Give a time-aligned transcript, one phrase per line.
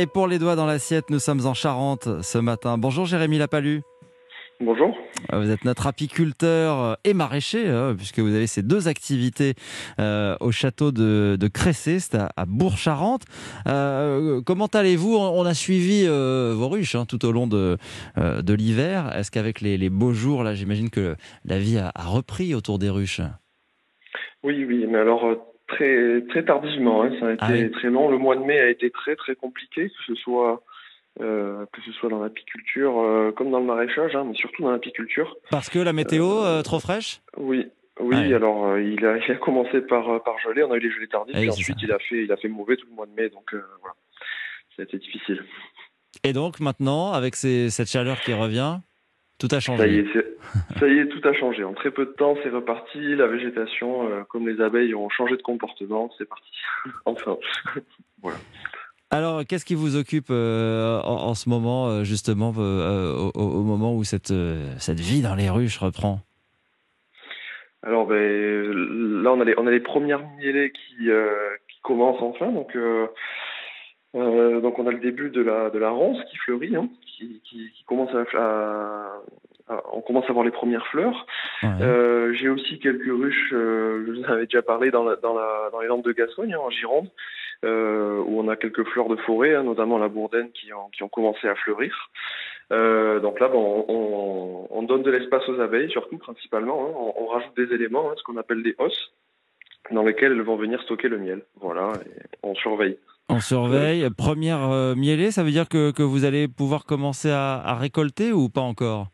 [0.00, 2.78] Et pour les doigts dans l'assiette, nous sommes en Charente ce matin.
[2.78, 3.82] Bonjour Jérémy Lapalu.
[4.58, 4.96] Bonjour.
[5.30, 9.52] Vous êtes notre apiculteur et maraîcher, hein, puisque vous avez ces deux activités
[9.98, 13.24] euh, au château de, de Cressé, c'est à, Bourg-Charente.
[13.68, 15.16] Euh, comment allez-vous?
[15.16, 17.76] On a suivi euh, vos ruches hein, tout au long de,
[18.16, 19.14] de l'hiver.
[19.14, 21.14] Est-ce qu'avec les, beaux jours, là, j'imagine que
[21.44, 23.20] la vie a, repris autour des ruches?
[24.42, 25.36] Oui, oui, mais alors
[25.70, 27.02] très très tardivement.
[27.02, 28.10] Hein, ça a ah été très long.
[28.10, 30.62] Le mois de mai a été très très compliqué, que ce soit
[31.20, 34.70] euh, que ce soit dans l'apiculture euh, comme dans le maraîchage, hein, mais surtout dans
[34.70, 35.36] l'apiculture.
[35.50, 37.20] Parce que la météo euh, trop fraîche?
[37.36, 37.66] Oui,
[37.98, 38.32] oui.
[38.32, 41.36] Alors il a, il, a, commencé par par geler, on a eu les gelées tardives,
[41.36, 43.52] et ensuite il a fait il a fait mauvais tout le mois de mai, donc
[43.52, 43.94] voilà,
[44.76, 45.44] ça a été difficile.
[46.24, 48.78] Et donc maintenant, avec ces, cette chaleur qui revient,
[49.40, 49.82] tout a changé.
[49.82, 50.06] Ça y est,
[50.78, 51.64] ça y est, tout a changé.
[51.64, 53.16] En très peu de temps, c'est reparti.
[53.16, 56.10] La végétation, comme les abeilles, ont changé de comportement.
[56.18, 56.50] C'est parti.
[57.06, 57.36] enfin,
[58.22, 58.38] voilà.
[59.12, 64.04] Alors, qu'est-ce qui vous occupe euh, en, ce moment, euh, justement, euh, au, moment où
[64.04, 64.32] cette,
[64.78, 66.20] cette vie dans les ruches reprend?
[67.82, 72.52] Alors, ben, là, on a les, on a les premières mielées qui, qui commencent enfin.
[72.52, 72.76] Donc,
[74.14, 77.84] donc, on a le début de la, de la ronce qui fleurit, hein, qui, qui,
[77.86, 79.09] commence à,
[80.00, 81.26] on commence à voir les premières fleurs.
[81.62, 85.80] J'ai aussi quelques ruches, je vous en avais déjà parlé dans, la, dans, la, dans
[85.80, 87.08] les Landes de Gascogne, hein, en Gironde,
[87.62, 91.02] euh, où on a quelques fleurs de forêt, hein, notamment la bourdaine, qui ont, qui
[91.02, 91.94] ont commencé à fleurir.
[92.72, 96.86] Euh, donc là, bon, on, on, donne de l'espace aux abeilles, surtout principalement.
[96.86, 96.92] Hein.
[96.96, 99.12] on, on, rajoute des éléments, ce qu'on appelle des os,
[99.90, 101.42] dans lesquels elles vont venir stocker le miel.
[101.60, 102.96] Voilà, et on surveille.
[103.28, 104.08] On surveille.
[104.16, 108.32] Première euh, mielée, ça veut dire que, que, vous allez pouvoir commencer à, à récolter
[108.32, 109.08] ou pas encore?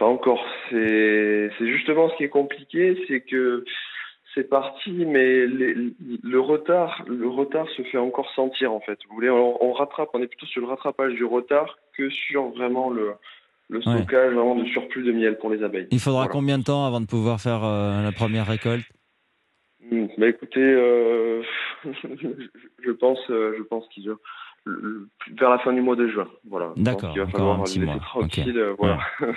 [0.00, 0.42] Pas encore.
[0.70, 3.66] C'est justement ce qui est compliqué, c'est que
[4.34, 8.98] c'est parti, mais le retard, le retard se fait encore sentir en fait.
[9.06, 12.88] Vous voulez, on, rattrape, on est plutôt sur le rattrapage du retard que sur vraiment
[12.88, 13.12] le,
[13.68, 15.88] le stockage vraiment de surplus de miel pour les abeilles.
[15.90, 18.86] Il faudra combien de temps avant de pouvoir faire euh, la première récolte?
[19.90, 21.42] Hmm, bah, écoutez, euh,
[21.84, 24.10] je pense, euh, je pense qu'il
[24.66, 26.28] vers la fin du mois de juin.
[26.48, 26.72] Voilà.
[26.76, 27.12] D'accord.
[27.14, 28.58] Il va falloir laisser tranquille.
[28.58, 28.98] Euh, voilà.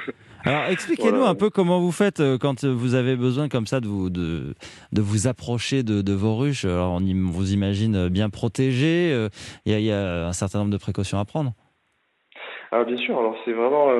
[0.45, 3.88] Alors expliquez-nous un peu comment vous faites euh, quand vous avez besoin comme ça de
[3.88, 4.53] vous, de,
[4.91, 6.66] de vous approcher de, de vos ruches.
[6.66, 9.11] Alors on vous imagine bien protégé.
[9.13, 9.29] Euh,
[9.66, 11.53] il y, a, il y a un certain nombre de précautions à prendre.
[12.72, 13.91] Ah, bien sûr, alors c'est vraiment,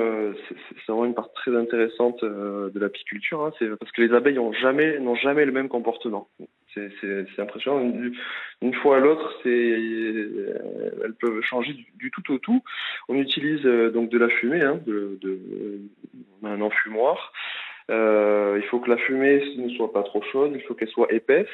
[0.50, 3.52] c'est vraiment une part très intéressante de l'apiculture, hein.
[3.60, 6.28] c'est parce que les abeilles n'ont jamais, n'ont jamais le même comportement.
[6.74, 7.92] C'est impressionnant.
[8.62, 12.64] D'une fois à l'autre, elles peuvent changer du, tout au tout.
[13.10, 15.82] On utilise euh, donc de la fumée, hein, de, de,
[16.44, 17.34] un enfumoir.
[17.92, 21.12] Euh, il faut que la fumée ne soit pas trop chaude, il faut qu'elle soit
[21.12, 21.48] épaisse.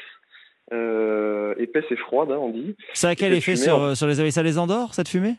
[0.72, 2.76] Euh, épaisse et froide, hein, on dit.
[2.94, 5.34] Ça a quel effet sur, sur, les abeilles Ça les endort, cette fumée?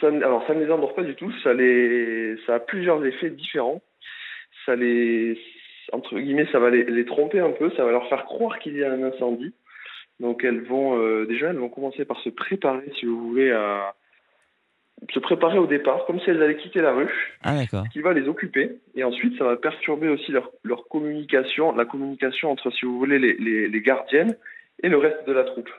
[0.00, 1.32] Ça, Alors, ça ne les endort pas du tout.
[1.42, 3.82] Ça, les, ça a plusieurs effets différents.
[4.64, 5.36] Ça les,
[5.92, 8.84] entre guillemets, ça va les, tromper un peu, ça va leur faire croire qu'il y
[8.84, 9.54] a un incendie.
[10.18, 13.94] Donc elles vont euh, déjà, elles vont commencer par se préparer, si vous voulez, à
[15.12, 18.12] se préparer au départ, comme si elles allaient quitter la ruche, ah, ce qui va
[18.12, 18.78] les occuper.
[18.94, 23.18] Et ensuite, ça va perturber aussi leur, leur communication, la communication entre, si vous voulez,
[23.18, 23.32] les,
[23.68, 24.36] les, gardiennes
[24.82, 25.70] et le reste de la troupe.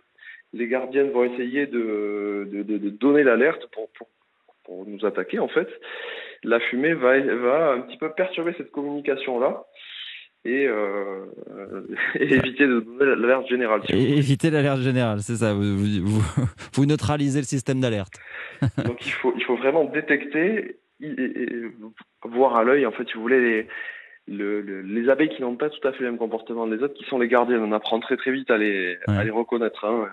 [0.54, 4.08] Les gardiennes vont essayer de, de, de, donner l'alerte pour, pour,
[4.66, 5.70] pour, nous attaquer, en fait.
[6.44, 9.66] La fumée va, va un petit peu perturber cette communication-là
[10.46, 11.26] et, euh,
[12.16, 13.82] et éviter de donner l'alerte générale.
[13.90, 15.54] et éviter l'alerte générale, c'est ça.
[15.54, 16.22] Vous, vous,
[16.74, 18.14] vous, neutralisez le système d'alerte.
[18.86, 21.48] Donc il faut, il faut vraiment détecter, et,
[22.24, 23.68] voir à l'œil, en fait, si vous voulez, les,
[24.28, 26.94] le, les abeilles qui n'ont pas tout à fait le même comportement que les autres,
[26.94, 27.64] qui sont les gardiennes.
[27.64, 29.86] On apprend très très vite à les, à les reconnaître.
[29.86, 30.08] Hein.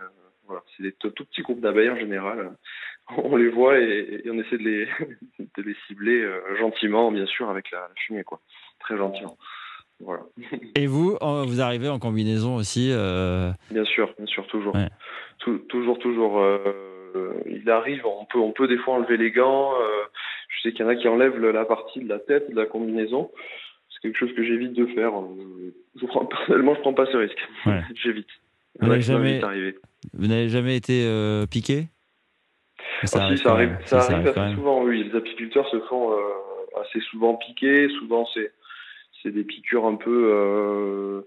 [0.47, 0.63] Voilà.
[0.77, 2.53] C'est des tout, petits groupes d'abeilles en général.
[3.17, 4.89] On les voit et, on essaie de les,
[5.39, 8.41] de les cibler euh, gentiment, bien sûr, avec la fumée, quoi.
[8.81, 9.37] Très gentiment.
[10.77, 14.75] Et vous, vous arrivez en combinaison aussi euh, Bien sûr, bien sûr, toujours.
[15.69, 16.41] toujours, toujours.
[16.41, 19.73] Euh, il arrive, on peut, on peut des fois enlever les gants.
[19.75, 20.05] Euh,
[20.49, 22.67] je sais qu'il y en a qui enlèvent la partie de la tête de la
[22.67, 23.31] combinaison.
[23.91, 25.13] C'est quelque chose que j'évite de faire.
[26.01, 27.49] Je prends, personnellement, je prends pas ce risque.
[28.03, 28.29] j'évite.
[28.81, 29.41] Vous n'avez jamais,
[30.13, 31.11] vous n'avez jamais été
[31.51, 31.89] piqué?
[33.05, 35.03] Ça, ah, arrive, ça arrive, ça arrive assez souvent, oui.
[35.05, 36.17] Les apiculteurs se font
[36.81, 37.89] assez souvent piquer.
[37.99, 38.53] Souvent, c'est
[39.23, 41.23] c'est des piqûres un peu euh,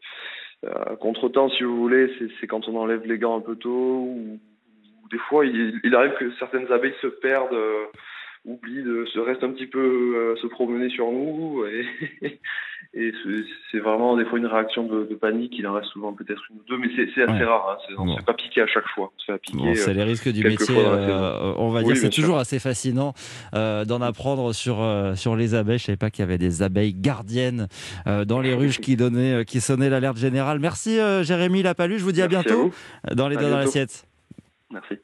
[0.66, 2.12] à contre-temps, si vous voulez.
[2.40, 4.40] C'est quand on enlève les gants un peu tôt ou,
[5.12, 7.58] des fois il, arrive que certaines abeilles se perdent.
[8.48, 11.86] Euh, oublie de se reste un petit peu se promener sur nous et,
[12.94, 13.14] et
[13.72, 15.54] c'est vraiment des fois une réaction de, panique.
[15.58, 17.78] Il en reste souvent peut-être une ou deux, mais c'est assez rare.
[17.80, 17.94] Hein.
[17.98, 19.12] On ne se fait pas piquer à chaque fois.
[19.76, 20.76] C'est les risques du métier.
[20.76, 23.14] on va dire c'est toujours assez fascinant
[23.54, 24.78] d'en apprendre sur
[25.16, 25.78] sur les abeilles.
[25.78, 27.68] Je savais pas qu'il y avait des abeilles gardiennes
[28.06, 30.60] dans les ruches qui donnaient qui sonnaient l'alerte générale.
[30.60, 32.00] Merci Jérémy Lapalu.
[32.00, 32.72] Je vous dis à bientôt
[33.14, 34.06] dans les deux dans l'assiette.
[34.72, 34.96] Merci.